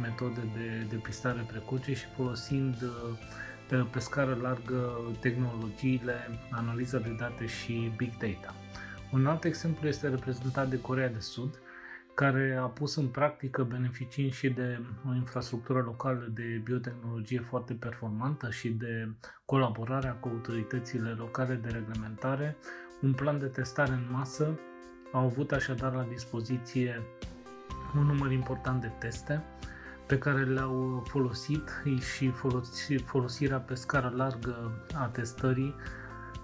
metode 0.00 0.40
de 0.54 0.86
depistare 0.88 1.44
precoce 1.48 1.94
și 1.94 2.06
folosind 2.16 2.76
pe 3.92 3.98
scară 3.98 4.38
largă 4.42 5.00
tehnologiile, 5.20 6.14
analiza 6.50 6.98
de 6.98 7.16
date 7.18 7.46
și 7.46 7.92
big 7.96 8.16
data. 8.16 8.54
Un 9.12 9.26
alt 9.26 9.44
exemplu 9.44 9.88
este 9.88 10.08
reprezentat 10.08 10.68
de 10.68 10.80
Corea 10.80 11.08
de 11.08 11.18
Sud, 11.18 11.60
care 12.14 12.58
a 12.60 12.66
pus 12.66 12.96
în 12.96 13.06
practică, 13.06 13.62
beneficiind 13.62 14.32
și 14.32 14.48
de 14.48 14.80
o 15.10 15.14
infrastructură 15.14 15.80
locală 15.80 16.28
de 16.34 16.60
biotehnologie 16.64 17.40
foarte 17.40 17.74
performantă 17.74 18.50
și 18.50 18.68
de 18.68 19.08
colaborarea 19.44 20.12
cu 20.12 20.28
autoritățile 20.28 21.10
locale 21.10 21.54
de 21.54 21.68
reglementare, 21.68 22.56
un 23.02 23.12
plan 23.12 23.38
de 23.38 23.46
testare 23.46 23.92
în 23.92 24.08
masă. 24.10 24.58
Au 25.12 25.24
avut 25.24 25.52
așadar 25.52 25.92
la 25.94 26.02
dispoziție 26.02 27.02
un 27.96 28.06
număr 28.06 28.30
important 28.30 28.80
de 28.80 28.92
teste 28.98 29.44
pe 30.06 30.18
care 30.18 30.44
le-au 30.44 31.02
folosit 31.06 31.82
și 32.14 32.32
folosirea 33.04 33.58
pe 33.58 33.74
scară 33.74 34.12
largă 34.16 34.84
a 34.94 35.06
testării 35.06 35.74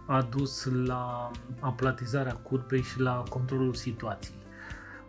a 0.06 0.22
dus 0.22 0.64
la 0.64 1.30
aplatizarea 1.60 2.32
curbei 2.32 2.82
și 2.82 3.00
la 3.00 3.22
controlul 3.28 3.74
situației. 3.74 4.38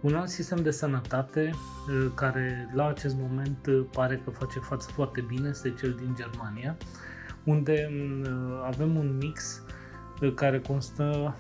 Un 0.02 0.16
alt 0.16 0.30
sistem 0.30 0.62
de 0.62 0.72
sănătate 0.72 1.42
eh, 1.42 2.12
care 2.16 2.72
la 2.74 2.88
acest 2.88 3.16
moment 3.16 3.68
eh, 3.68 3.82
pare 3.92 4.22
că 4.24 4.30
face 4.30 4.60
față 4.60 4.92
foarte 4.92 5.22
bine 5.22 5.50
este 5.50 5.74
cel 5.74 5.92
din 5.92 6.16
Germania, 6.16 6.78
unde 7.44 7.90
mm, 7.92 8.24
eh, 8.24 8.64
avem 8.66 8.96
un 8.96 9.18
mix 9.18 9.64
care 10.36 10.60
constă 10.60 11.36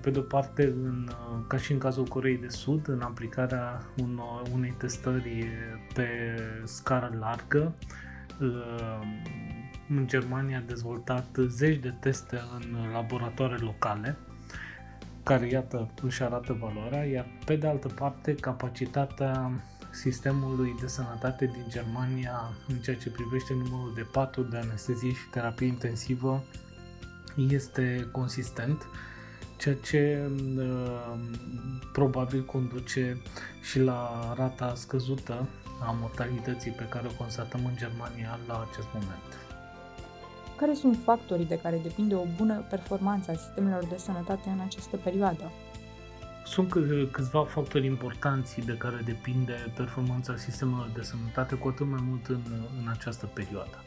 pe 0.00 0.10
de-o 0.10 0.22
parte 0.22 0.64
în, 0.64 1.08
ca 1.48 1.56
și 1.56 1.72
în 1.72 1.78
cazul 1.78 2.04
Coreei 2.04 2.38
de 2.38 2.48
Sud 2.48 2.88
în 2.88 3.00
aplicarea 3.00 3.80
unei 4.52 4.74
testări 4.78 5.46
pe 5.94 6.08
scară 6.64 7.16
largă 7.18 7.74
în 9.88 10.06
Germania 10.06 10.58
a 10.58 10.62
dezvoltat 10.66 11.36
zeci 11.46 11.80
de 11.80 11.94
teste 12.00 12.40
în 12.58 12.76
laboratoare 12.92 13.56
locale, 13.56 14.16
care, 15.22 15.48
iată, 15.48 15.90
își 16.02 16.22
arată 16.22 16.52
valoarea, 16.60 17.04
iar 17.04 17.26
pe 17.44 17.56
de 17.56 17.66
altă 17.66 17.88
parte, 17.88 18.34
capacitatea 18.34 19.50
sistemului 19.90 20.76
de 20.80 20.86
sănătate 20.86 21.44
din 21.44 21.64
Germania 21.68 22.52
în 22.68 22.76
ceea 22.76 22.96
ce 22.96 23.10
privește 23.10 23.54
numărul 23.54 23.92
de 23.94 24.06
paturi 24.12 24.50
de 24.50 24.56
anestezie 24.56 25.10
și 25.10 25.28
terapie 25.30 25.66
intensivă 25.66 26.42
este 27.48 28.08
consistent, 28.12 28.86
ceea 29.60 29.74
ce 29.74 30.30
uh, 30.56 31.14
probabil 31.92 32.42
conduce 32.44 33.22
și 33.60 33.80
la 33.80 34.32
rata 34.36 34.72
scăzută 34.74 35.48
a 35.80 35.96
mortalității 36.00 36.70
pe 36.70 36.86
care 36.88 37.06
o 37.06 37.16
constatăm 37.18 37.60
în 37.64 37.76
Germania 37.76 38.38
la 38.46 38.68
acest 38.70 38.86
moment. 38.92 39.30
Care 40.56 40.74
sunt 40.74 40.98
factorii 41.04 41.46
de 41.46 41.58
care 41.58 41.80
depinde 41.82 42.14
o 42.14 42.24
bună 42.36 42.64
performanță 42.70 43.30
a 43.30 43.34
sistemelor 43.34 43.84
de 43.84 43.96
sănătate 43.96 44.48
în 44.48 44.60
această 44.60 44.96
perioadă? 44.96 45.50
Sunt 46.44 46.70
câțiva 47.10 47.44
factori 47.44 47.86
importanți 47.86 48.60
de 48.60 48.72
care 48.72 49.02
depinde 49.04 49.72
performanța 49.76 50.36
sistemelor 50.36 50.90
de 50.94 51.02
sănătate, 51.02 51.54
cu 51.54 51.68
atât 51.68 51.86
mai 51.86 52.00
mult 52.02 52.26
în, 52.26 52.40
în 52.82 52.88
această 52.88 53.26
perioadă. 53.26 53.84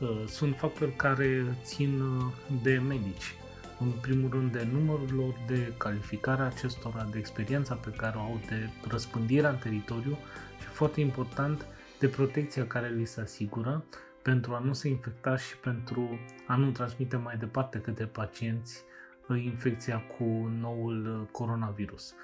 Uh, 0.00 0.22
sunt 0.26 0.56
factori 0.56 0.96
care 0.96 1.56
țin 1.62 2.00
uh, 2.00 2.32
de 2.62 2.82
medici, 2.88 3.34
în 3.82 3.90
primul 4.00 4.30
rând 4.30 4.52
de 4.52 4.68
numărul 4.72 5.08
lor, 5.14 5.34
de 5.46 5.72
calificarea 5.76 6.46
acestora, 6.46 7.08
de 7.10 7.18
experiența 7.18 7.74
pe 7.74 7.90
care 7.90 8.16
o 8.16 8.20
au, 8.20 8.40
de 8.48 8.70
răspândirea 8.88 9.50
în 9.50 9.56
teritoriu 9.56 10.18
și, 10.60 10.66
foarte 10.66 11.00
important, 11.00 11.66
de 11.98 12.08
protecția 12.08 12.66
care 12.66 12.88
li 12.88 13.04
se 13.04 13.20
asigură 13.20 13.84
pentru 14.22 14.54
a 14.54 14.58
nu 14.58 14.72
se 14.72 14.88
infecta 14.88 15.36
și 15.36 15.56
pentru 15.56 16.18
a 16.46 16.56
nu 16.56 16.70
transmite 16.70 17.16
mai 17.16 17.36
departe 17.36 17.78
către 17.78 18.04
pacienți 18.04 18.84
uh, 19.28 19.44
infecția 19.44 19.98
cu 19.98 20.50
noul 20.60 21.20
uh, 21.20 21.28
coronavirus. 21.30 22.14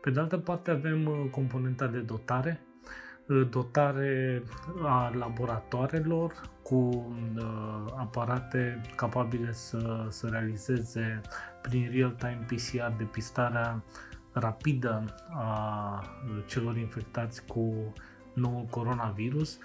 Pe 0.00 0.10
de 0.10 0.20
altă 0.20 0.38
parte 0.38 0.70
avem 0.70 1.06
uh, 1.06 1.30
componenta 1.30 1.86
de 1.86 1.98
dotare, 1.98 2.60
dotare 3.50 4.42
a 4.82 5.12
laboratoarelor 5.14 6.32
cu 6.62 7.06
aparate 7.96 8.80
capabile 8.96 9.52
să, 9.52 10.06
să 10.08 10.26
realizeze 10.26 11.20
prin 11.62 11.90
real-time 11.92 12.46
PCR 12.46 12.96
depistarea 12.96 13.82
rapidă 14.32 15.14
a 15.30 16.02
celor 16.46 16.76
infectați 16.76 17.44
cu 17.44 17.92
noul 18.32 18.66
coronavirus, 18.70 19.58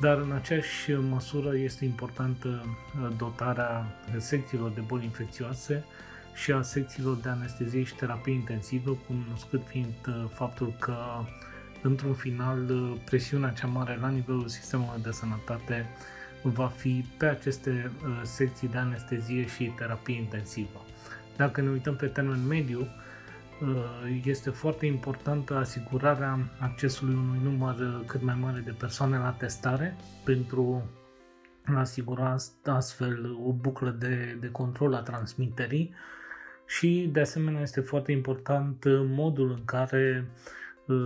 dar 0.00 0.18
în 0.18 0.32
aceeași 0.32 0.92
măsură 0.92 1.56
este 1.56 1.84
importantă 1.84 2.48
uh, 2.48 3.08
dotarea 3.16 3.86
secțiilor 4.16 4.70
de 4.70 4.80
boli 4.80 5.04
infecțioase 5.04 5.84
și 6.34 6.52
a 6.52 6.62
secțiilor 6.62 7.16
de 7.16 7.28
anestezie 7.28 7.82
și 7.82 7.94
terapie 7.94 8.32
intensivă, 8.32 8.98
cunoscut 9.06 9.62
fiind 9.66 9.94
uh, 10.08 10.24
faptul 10.32 10.74
că 10.78 10.96
într-un 11.86 12.14
final 12.14 12.70
uh, 12.70 12.96
presiunea 13.04 13.50
cea 13.50 13.66
mare 13.66 13.98
la 14.00 14.08
nivelul 14.08 14.48
sistemelor 14.48 14.98
de 15.02 15.10
sănătate 15.10 15.86
va 16.42 16.66
fi 16.66 17.04
pe 17.18 17.26
aceste 17.26 17.90
secții 18.22 18.68
de 18.68 18.78
anestezie 18.78 19.46
și 19.46 19.72
terapie 19.76 20.16
intensivă. 20.16 20.84
Dacă 21.36 21.60
ne 21.60 21.70
uităm 21.70 21.96
pe 21.96 22.06
termen 22.06 22.46
mediu, 22.46 22.86
Uh, 23.60 24.20
este 24.24 24.50
foarte 24.50 24.86
importantă 24.86 25.54
asigurarea 25.54 26.38
accesului 26.58 27.14
unui 27.14 27.40
număr 27.42 27.78
uh, 27.78 28.00
cât 28.06 28.22
mai 28.22 28.36
mare 28.40 28.60
de 28.60 28.74
persoane 28.78 29.18
la 29.18 29.30
testare 29.30 29.96
pentru 30.24 30.90
a 31.64 31.78
asigura 31.78 32.36
astfel 32.64 33.36
o 33.46 33.52
buclă 33.52 33.90
de, 33.90 34.36
de 34.40 34.50
control 34.50 34.94
a 34.94 35.00
transmiterii 35.00 35.94
și 36.66 37.08
de 37.12 37.20
asemenea 37.20 37.60
este 37.60 37.80
foarte 37.80 38.12
important 38.12 38.84
uh, 38.84 39.00
modul 39.04 39.50
în 39.50 39.64
care 39.64 40.30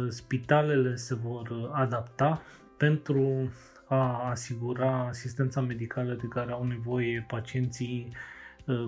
spitalele 0.09 0.97
se 0.97 1.15
vor 1.15 1.71
adapta 1.73 2.43
pentru 2.77 3.53
a 3.89 4.29
asigura 4.31 5.07
asistența 5.09 5.61
medicală 5.61 6.15
de 6.15 6.27
care 6.29 6.53
au 6.53 6.65
nevoie 6.65 7.25
pacienții 7.29 8.13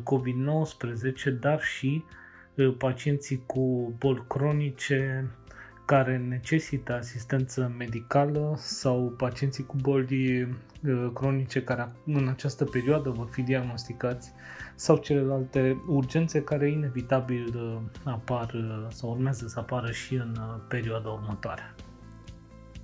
COVID-19, 0.03 1.39
dar 1.41 1.63
și 1.63 2.05
uh, 2.07 2.13
Uh, 2.57 2.75
pacienții 2.79 3.43
cu 3.47 3.95
boli 3.99 4.25
cronice 4.29 5.31
care 5.93 6.17
necesită 6.17 6.95
asistență 6.95 7.73
medicală 7.79 8.55
sau 8.57 9.15
pacienții 9.17 9.67
cu 9.67 9.77
boli 9.81 10.43
uh, 10.43 11.11
cronice 11.15 11.63
care 11.63 11.93
în 12.07 12.29
această 12.29 12.65
perioadă 12.65 13.11
vor 13.11 13.29
fi 13.31 13.43
diagnosticați 13.43 14.33
sau 14.75 14.97
celelalte 14.97 15.83
urgențe 15.89 16.43
care 16.43 16.71
inevitabil 16.71 17.55
uh, 17.57 18.13
apar 18.13 18.55
sau 18.89 19.11
urmează 19.11 19.47
să 19.49 19.59
apară 19.59 19.91
și 19.91 20.15
în 20.15 20.37
perioada 20.69 21.09
următoare. 21.09 21.75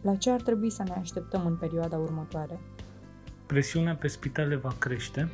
La 0.03 0.15
ce 0.15 0.31
ar 0.31 0.41
trebui 0.41 0.71
să 0.71 0.83
ne 0.83 0.95
așteptăm 1.00 1.47
în 1.47 1.57
perioada 1.57 1.97
următoare? 1.97 2.61
Presiunea 3.47 3.95
pe 3.95 4.07
spitale 4.07 4.57
va 4.57 4.75
crește, 4.79 5.29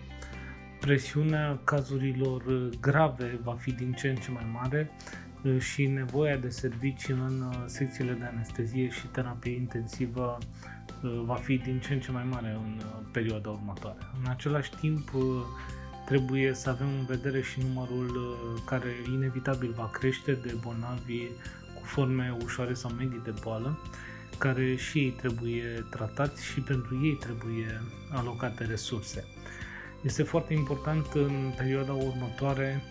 presiunea 0.80 1.60
cazurilor 1.64 2.44
uh, 2.44 2.68
grave 2.80 3.40
va 3.42 3.54
fi 3.54 3.72
din 3.72 3.92
ce 3.92 4.08
în 4.08 4.16
ce 4.16 4.30
mai 4.30 4.50
mare 4.52 4.90
uh, 4.90 5.23
și 5.58 5.86
nevoia 5.86 6.36
de 6.36 6.48
servicii 6.48 7.14
în 7.14 7.40
uh, 7.40 7.62
secțiile 7.66 8.12
de 8.12 8.24
anestezie 8.24 8.88
și 8.88 9.06
terapie 9.06 9.54
intensivă 9.54 10.38
va 11.24 11.34
fi 11.34 11.56
din 11.56 11.80
ce 11.80 11.92
în 11.92 12.00
ce 12.00 12.10
mai 12.10 12.24
mare 12.30 12.50
în 12.50 12.80
perioada 13.12 13.50
următoare. 13.50 13.98
În 14.22 14.30
același 14.30 14.70
timp, 14.80 15.10
trebuie 16.06 16.54
să 16.54 16.70
avem 16.70 16.86
în 16.98 17.04
vedere 17.04 17.42
și 17.42 17.60
numărul 17.60 18.36
care 18.66 18.88
inevitabil 19.12 19.72
va 19.76 19.90
crește 19.92 20.32
de 20.32 20.54
bolnavi 20.60 21.26
cu 21.74 21.82
forme 21.82 22.36
ușoare 22.44 22.74
sau 22.74 22.90
medii 22.90 23.20
de 23.24 23.34
boală, 23.42 23.78
care 24.38 24.74
și 24.76 24.98
ei 24.98 25.10
trebuie 25.10 25.86
tratați 25.90 26.44
și 26.44 26.60
pentru 26.60 27.00
ei 27.02 27.12
trebuie 27.12 27.82
alocate 28.12 28.64
resurse. 28.64 29.24
Este 30.02 30.22
foarte 30.22 30.54
important 30.54 31.06
în 31.14 31.52
perioada 31.56 31.92
următoare 31.92 32.82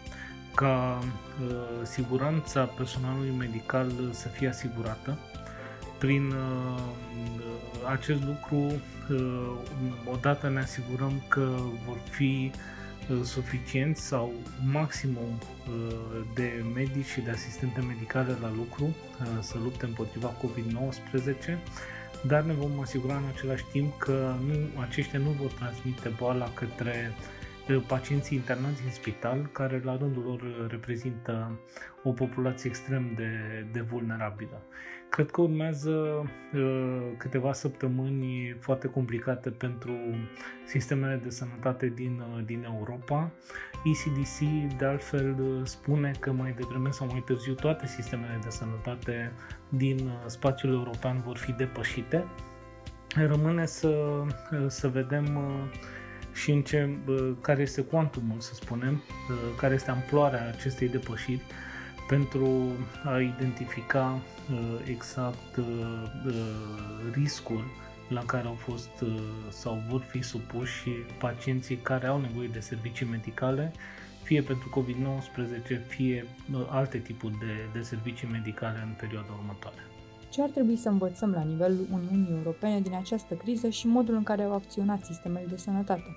ca 0.56 1.00
uh, 1.00 1.56
siguranța 1.84 2.64
personalului 2.64 3.34
medical 3.38 3.92
să 4.12 4.28
fie 4.28 4.48
asigurată. 4.48 5.18
Prin 5.98 6.32
uh, 6.32 6.82
acest 7.90 8.24
lucru, 8.24 8.82
uh, 9.12 9.52
odată 10.12 10.50
ne 10.50 10.60
asigurăm 10.60 11.24
că 11.28 11.50
vor 11.88 11.98
fi 12.10 12.52
uh, 13.10 13.20
suficienți 13.24 14.02
sau 14.02 14.32
maximum 14.72 15.40
uh, 15.68 16.26
de 16.34 16.64
medici 16.74 17.06
și 17.06 17.22
de 17.22 17.30
asistente 17.30 17.82
medicale 17.82 18.38
la 18.42 18.52
lucru 18.56 18.84
uh, 18.84 19.28
să 19.40 19.58
lupte 19.64 19.86
împotriva 19.86 20.34
COVID-19 20.38 21.58
dar 22.28 22.42
ne 22.44 22.54
vom 22.54 22.80
asigura 22.80 23.16
în 23.16 23.24
același 23.36 23.64
timp 23.72 23.98
că 23.98 24.36
nu, 24.48 24.82
aceștia 24.82 25.20
nu 25.20 25.30
vor 25.30 25.52
transmite 25.52 26.10
boala 26.18 26.52
către 26.54 27.12
uh, 27.18 27.43
pacienții 27.88 28.38
internați 28.38 28.84
în 28.86 28.92
spital, 28.92 29.50
care 29.52 29.82
la 29.84 29.98
rândul 29.98 30.24
lor 30.24 30.68
reprezintă 30.70 31.60
o 32.04 32.12
populație 32.12 32.70
extrem 32.70 33.14
de, 33.16 33.30
de 33.72 33.82
vulnerabilă. 33.82 34.62
Cred 35.10 35.32
că 35.32 35.42
urmează 35.42 35.92
uh, 36.54 37.02
câteva 37.18 37.54
săptămâni 37.54 38.58
foarte 38.60 38.88
complicate 38.88 39.50
pentru 39.50 39.94
sistemele 40.66 41.20
de 41.24 41.30
sănătate 41.30 41.88
din, 41.88 42.24
uh, 42.36 42.46
din 42.46 42.64
Europa. 42.64 43.32
ECDC, 43.84 44.40
de 44.78 44.86
altfel, 44.86 45.62
spune 45.64 46.12
că 46.20 46.32
mai 46.32 46.52
devreme 46.52 46.90
sau 46.92 47.08
mai 47.08 47.24
târziu 47.26 47.54
toate 47.54 47.88
sistemele 47.88 48.40
de 48.44 48.50
sănătate 48.50 49.32
din 49.70 49.98
uh, 49.98 50.14
spațiul 50.26 50.74
european 50.74 51.22
vor 51.26 51.38
fi 51.38 51.52
depășite. 51.52 52.26
Rămâne 53.16 53.66
să, 53.66 53.88
uh, 53.88 54.66
să 54.68 54.88
vedem 54.88 55.36
uh, 55.36 55.80
și 56.34 56.52
în 56.52 56.62
ce, 56.62 56.90
uh, 57.08 57.32
care 57.42 57.62
este 57.62 57.82
cuantumul, 57.82 58.40
să 58.40 58.54
spunem, 58.54 58.94
uh, 58.94 59.36
care 59.58 59.74
este 59.74 59.92
amploarea 59.92 60.48
acestei 60.58 60.88
depășiri 60.88 61.42
pentru 62.08 62.72
a 63.04 63.20
identifica 63.20 64.20
uh, 64.52 64.58
exact 64.86 65.56
uh, 65.58 65.66
uh, 66.26 66.34
riscul 67.14 67.64
la 68.08 68.26
care 68.26 68.48
au 68.48 68.54
fost 68.54 69.04
sau 69.50 69.84
vor 69.90 70.02
fi 70.02 70.22
supuși 70.22 70.90
pacienții 71.20 71.76
care 71.76 72.08
au 72.08 72.20
nevoie 72.20 72.48
de 72.48 72.60
servicii 72.60 73.06
medicale, 73.06 73.72
fie 74.24 74.42
pentru 74.42 74.70
COVID-19, 74.80 75.88
fie 75.88 76.26
alte 76.70 76.98
tipuri 76.98 77.38
de, 77.40 77.54
de 77.74 77.82
servicii 77.82 78.28
medicale 78.28 78.80
în 78.84 78.94
perioada 79.00 79.32
următoare. 79.40 79.82
Ce 80.34 80.42
ar 80.42 80.50
trebui 80.50 80.76
să 80.76 80.90
învățăm 80.90 81.32
la 81.32 81.44
nivelul 81.44 81.88
Uniunii 81.92 82.36
Europene 82.36 82.80
din 82.80 82.94
această 82.94 83.34
criză 83.34 83.70
și 83.70 83.88
modul 83.88 84.16
în 84.16 84.24
care 84.24 84.44
au 84.44 84.54
acționat 84.54 85.04
sistemele 85.04 85.46
de 85.50 85.58
sănătate? 85.58 86.16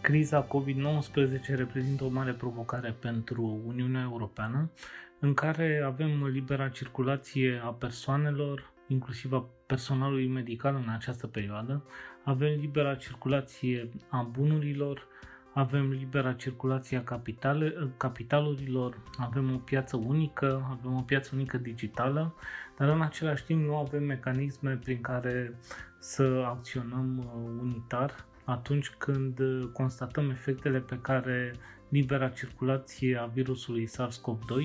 Criza 0.00 0.46
COVID-19 0.46 1.56
reprezintă 1.56 2.04
o 2.04 2.08
mare 2.08 2.32
provocare 2.32 2.96
pentru 3.00 3.60
Uniunea 3.66 4.02
Europeană, 4.02 4.70
în 5.18 5.34
care 5.34 5.82
avem 5.86 6.26
libera 6.26 6.68
circulație 6.68 7.60
a 7.64 7.68
persoanelor, 7.68 8.72
inclusiv 8.86 9.32
a 9.32 9.46
personalului 9.66 10.28
medical 10.28 10.74
în 10.74 10.92
această 10.94 11.26
perioadă, 11.26 11.84
avem 12.24 12.60
libera 12.60 12.94
circulație 12.94 13.88
a 14.08 14.22
bunurilor, 14.22 15.06
avem 15.54 15.90
libera 15.90 16.32
circulație 16.32 16.96
a 16.96 17.02
capitale, 17.02 17.92
capitalurilor, 17.96 18.96
avem 19.18 19.54
o 19.54 19.56
piață 19.56 19.96
unică, 19.96 20.78
avem 20.78 20.96
o 20.96 21.02
piață 21.02 21.30
unică 21.34 21.56
digitală, 21.58 22.34
dar 22.78 22.88
în 22.88 23.02
același 23.02 23.44
timp 23.44 23.64
nu 23.64 23.76
avem 23.76 24.04
mecanisme 24.04 24.78
prin 24.84 25.00
care 25.00 25.58
să 25.98 26.44
acționăm 26.46 27.18
uh, 27.18 27.60
unitar 27.60 28.24
atunci 28.44 28.90
când 28.90 29.38
uh, 29.38 29.68
constatăm 29.72 30.30
efectele 30.30 30.78
pe 30.78 30.98
care 31.00 31.54
libera 31.88 32.28
circulație 32.28 33.16
a 33.16 33.24
virusului 33.24 33.88
SARS-CoV-2 33.88 34.62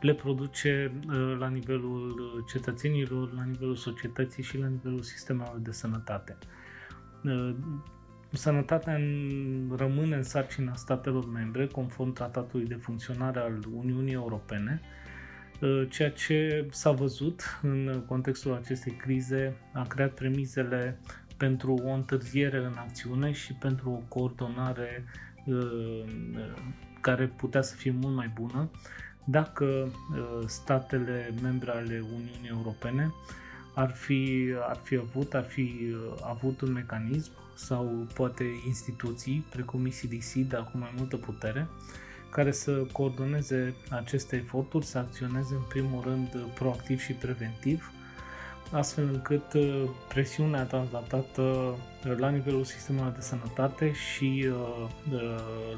le 0.00 0.14
produce 0.14 0.92
uh, 1.08 1.36
la 1.38 1.48
nivelul 1.48 2.10
uh, 2.10 2.44
cetățenilor, 2.46 3.32
la 3.32 3.44
nivelul 3.44 3.76
societății 3.76 4.42
și 4.42 4.58
la 4.58 4.66
nivelul 4.66 5.02
sistemelor 5.02 5.58
de 5.58 5.72
sănătate. 5.72 6.38
Sănătatea 8.32 9.00
rămâne 9.76 10.16
în 10.16 10.22
sarcina 10.22 10.74
statelor 10.74 11.30
membre, 11.30 11.66
conform 11.66 12.12
tratatului 12.12 12.66
de 12.66 12.74
funcționare 12.74 13.38
al 13.38 13.64
Uniunii 13.76 14.12
Europene, 14.12 14.80
ceea 15.88 16.10
ce 16.10 16.66
s-a 16.70 16.90
văzut 16.90 17.42
în 17.62 18.04
contextul 18.06 18.54
acestei 18.54 18.92
crize 18.92 19.56
a 19.72 19.82
creat 19.86 20.10
premizele 20.10 20.98
pentru 21.36 21.74
o 21.84 21.90
întârziere 21.90 22.56
în 22.58 22.74
acțiune 22.76 23.32
și 23.32 23.52
pentru 23.52 23.90
o 23.90 24.02
coordonare 24.08 25.04
uh, 25.44 26.04
care 27.00 27.26
putea 27.26 27.62
să 27.62 27.74
fie 27.76 27.94
mult 28.00 28.14
mai 28.14 28.30
bună 28.34 28.70
dacă 29.24 29.64
uh, 29.64 30.46
statele 30.46 31.34
membre 31.42 31.70
ale 31.70 32.02
Uniunii 32.04 32.48
Europene 32.50 33.12
ar 33.74 33.90
fi, 33.90 34.52
ar 34.68 34.80
fi 34.82 34.96
avut, 34.96 35.34
ar 35.34 35.44
fi 35.44 35.60
uh, 35.60 35.98
avut 36.22 36.60
un 36.60 36.72
mecanism 36.72 37.30
sau 37.54 38.06
poate 38.14 38.44
instituții 38.66 39.44
precum 39.50 39.84
ECDC, 39.84 40.34
dar 40.34 40.64
cu 40.64 40.78
mai 40.78 40.92
multă 40.96 41.16
putere, 41.16 41.66
care 42.30 42.52
să 42.52 42.72
coordoneze 42.92 43.74
aceste 43.90 44.36
eforturi, 44.36 44.86
să 44.86 44.98
acționeze 44.98 45.54
în 45.54 45.64
primul 45.68 46.02
rând 46.02 46.46
proactiv 46.54 47.00
și 47.00 47.12
preventiv, 47.12 47.92
astfel 48.72 49.08
încât 49.12 49.52
uh, 49.52 49.82
presiunea 50.08 50.62
translatată 50.62 51.42
uh, 51.42 52.16
la 52.16 52.28
nivelul 52.28 52.64
sistemelor 52.64 53.10
de 53.10 53.20
sănătate 53.20 53.92
și 53.92 54.48
uh, 54.48 54.88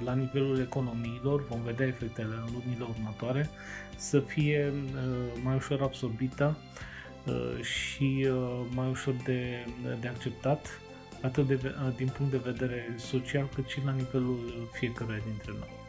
la 0.05 0.15
nivelul 0.15 0.61
economiilor, 0.61 1.47
vom 1.47 1.63
vedea 1.63 1.87
efectele 1.87 2.35
în 2.35 2.53
lunile 2.53 2.87
următoare, 2.89 3.51
să 3.97 4.21
fie 4.21 4.73
mai 5.43 5.55
ușor 5.55 5.83
absorbită 5.83 6.57
și 7.63 8.29
mai 8.75 8.89
ușor 8.91 9.15
de, 9.25 9.67
de 10.01 10.09
acceptat, 10.09 10.81
atât 11.23 11.47
de, 11.47 11.75
din 11.97 12.09
punct 12.17 12.33
de 12.33 12.41
vedere 12.45 12.95
social, 12.99 13.49
cât 13.55 13.67
și 13.67 13.81
la 13.85 13.93
nivelul 13.93 14.69
fiecăruia 14.73 15.21
dintre 15.27 15.53
noi. 15.59 15.81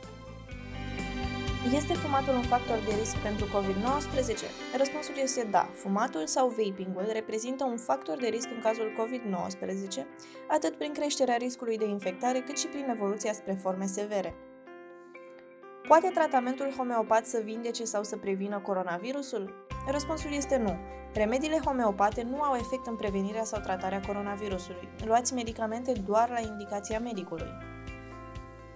Este 1.71 1.93
fumatul 1.93 2.33
un 2.33 2.41
factor 2.41 2.77
de 2.87 2.93
risc 2.99 3.15
pentru 3.15 3.45
COVID-19? 3.45 4.75
Răspunsul 4.77 5.13
este 5.21 5.47
da. 5.51 5.69
Fumatul 5.73 6.27
sau 6.27 6.47
vapingul 6.47 7.09
reprezintă 7.13 7.63
un 7.63 7.77
factor 7.77 8.17
de 8.17 8.27
risc 8.27 8.47
în 8.55 8.61
cazul 8.61 8.91
COVID-19, 8.99 10.05
atât 10.47 10.75
prin 10.75 10.93
creșterea 10.93 11.35
riscului 11.35 11.77
de 11.77 11.87
infectare, 11.87 12.39
cât 12.39 12.57
și 12.57 12.67
prin 12.67 12.89
evoluția 12.89 13.33
spre 13.33 13.57
forme 13.61 13.85
severe. 13.85 14.35
Poate 15.87 16.09
tratamentul 16.13 16.73
homeopat 16.77 17.25
să 17.25 17.41
vindece 17.43 17.83
sau 17.83 18.03
să 18.03 18.17
prevină 18.17 18.59
coronavirusul? 18.59 19.62
Răspunsul 19.87 20.33
este 20.33 20.57
nu. 20.57 20.77
Remediile 21.13 21.59
homeopate 21.65 22.21
nu 22.21 22.41
au 22.41 22.55
efect 22.55 22.87
în 22.87 22.95
prevenirea 22.95 23.43
sau 23.43 23.61
tratarea 23.61 24.01
coronavirusului. 24.07 24.89
Luați 25.05 25.33
medicamente 25.33 25.91
doar 26.05 26.29
la 26.29 26.39
indicația 26.39 26.99
medicului. 26.99 27.47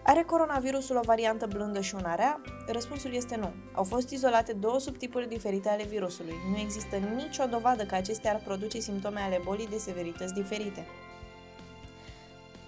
Are 0.03 0.23
coronavirusul 0.23 0.95
o 0.95 1.01
variantă 1.05 1.45
blândă 1.45 1.81
și 1.81 1.95
una 1.95 2.15
rea? 2.15 2.41
Răspunsul 2.67 3.13
este 3.13 3.35
nu. 3.35 3.53
Au 3.73 3.83
fost 3.83 4.09
izolate 4.09 4.53
două 4.53 4.79
subtipuri 4.79 5.27
diferite 5.27 5.69
ale 5.69 5.83
virusului. 5.83 6.35
Nu 6.51 6.57
există 6.57 6.95
nicio 6.95 7.45
dovadă 7.45 7.85
că 7.85 7.95
acestea 7.95 8.33
ar 8.33 8.41
produce 8.43 8.79
simptome 8.79 9.19
ale 9.19 9.41
bolii 9.43 9.67
de 9.67 9.77
severități 9.77 10.33
diferite. 10.33 10.85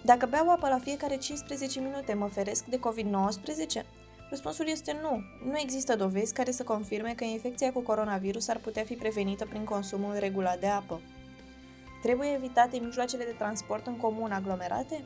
Dacă 0.04 0.26
beau 0.26 0.50
apă 0.50 0.68
la 0.68 0.80
fiecare 0.80 1.18
15 1.18 1.80
minute, 1.80 2.14
mă 2.14 2.28
feresc 2.28 2.66
de 2.66 2.80
COVID-19? 2.80 3.86
Răspunsul 4.30 4.68
este 4.68 5.00
nu. 5.02 5.22
Nu 5.52 5.58
există 5.58 5.96
dovezi 5.96 6.34
care 6.34 6.52
să 6.52 6.64
confirme 6.64 7.14
că 7.14 7.24
infecția 7.24 7.72
cu 7.72 7.82
coronavirus 7.82 8.48
ar 8.48 8.58
putea 8.58 8.84
fi 8.84 8.94
prevenită 8.94 9.46
prin 9.46 9.64
consumul 9.64 10.16
regulat 10.20 10.60
de 10.60 10.68
apă. 10.68 11.02
Trebuie 12.02 12.34
evitate 12.34 12.78
mijloacele 12.78 13.24
de 13.24 13.36
transport 13.38 13.88
în 13.88 13.98
comun 13.98 14.32
aglomerate? 14.32 15.04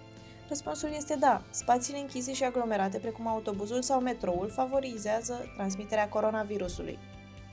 Răspunsul 0.48 0.90
este 0.96 1.16
da. 1.16 1.42
Spațiile 1.52 2.00
închise 2.00 2.34
și 2.34 2.44
aglomerate, 2.44 2.98
precum 2.98 3.28
autobuzul 3.28 3.82
sau 3.82 4.00
metroul, 4.00 4.50
favorizează 4.50 5.54
transmiterea 5.56 6.10
coronavirusului. 6.10 7.00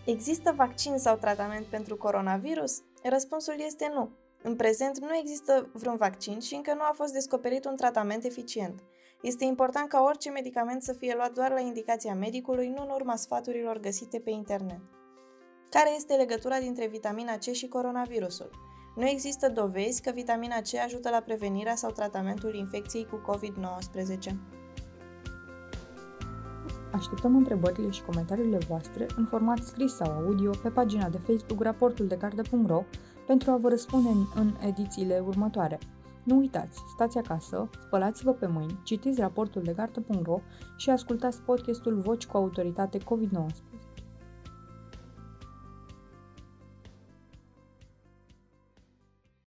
Există 0.04 0.52
vaccin 0.56 0.98
sau 0.98 1.16
tratament 1.16 1.66
pentru 1.66 1.96
coronavirus? 1.96 2.82
Răspunsul 3.02 3.54
este 3.66 3.90
nu. 3.94 4.10
În 4.42 4.56
prezent 4.56 4.98
nu 4.98 5.16
există 5.16 5.68
vreun 5.72 5.96
vaccin 5.96 6.40
și 6.40 6.54
încă 6.54 6.74
nu 6.74 6.82
a 6.82 6.92
fost 6.94 7.12
descoperit 7.12 7.64
un 7.64 7.76
tratament 7.76 8.24
eficient. 8.24 8.82
Este 9.22 9.44
important 9.44 9.88
ca 9.88 10.02
orice 10.02 10.30
medicament 10.30 10.82
să 10.82 10.92
fie 10.92 11.14
luat 11.14 11.32
doar 11.32 11.50
la 11.50 11.60
indicația 11.60 12.14
medicului, 12.14 12.68
nu 12.68 12.82
în 12.82 12.90
urma 12.94 13.16
sfaturilor 13.16 13.80
găsite 13.80 14.18
pe 14.18 14.30
internet. 14.30 14.80
Care 15.70 15.94
este 15.96 16.14
legătura 16.14 16.58
dintre 16.58 16.86
vitamina 16.86 17.36
C 17.36 17.42
și 17.42 17.68
coronavirusul? 17.68 18.50
Nu 18.96 19.06
există 19.06 19.48
dovezi 19.48 20.02
că 20.02 20.10
vitamina 20.14 20.56
C 20.56 20.74
ajută 20.84 21.10
la 21.10 21.20
prevenirea 21.20 21.74
sau 21.74 21.90
tratamentul 21.90 22.54
infecției 22.54 23.06
cu 23.06 23.32
COVID-19. 23.32 24.34
Așteptăm 26.92 27.36
întrebările 27.36 27.90
și 27.90 28.02
comentariile 28.02 28.58
voastre 28.68 29.06
în 29.16 29.26
format 29.26 29.58
scris 29.58 29.94
sau 29.94 30.10
audio 30.10 30.50
pe 30.62 30.68
pagina 30.68 31.08
de 31.08 31.18
Facebook 31.26 31.62
raportuldegardă.ro 31.62 32.84
pentru 33.26 33.50
a 33.50 33.56
vă 33.56 33.68
răspunde 33.68 34.08
în, 34.08 34.24
în 34.34 34.54
edițiile 34.66 35.22
următoare. 35.26 35.78
Nu 36.22 36.36
uitați, 36.36 36.78
stați 36.94 37.18
acasă, 37.18 37.68
spălați-vă 37.86 38.32
pe 38.32 38.46
mâini, 38.46 38.80
citiți 38.84 39.20
raportul 39.20 39.62
de 39.62 39.72
gardă.ro 39.72 40.40
și 40.76 40.90
ascultați 40.90 41.42
podcastul 41.42 42.00
Voci 42.00 42.26
cu 42.26 42.36
autoritate 42.36 42.98
COVID-19. 42.98 43.69